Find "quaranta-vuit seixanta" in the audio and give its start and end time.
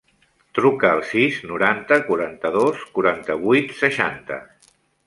2.97-4.43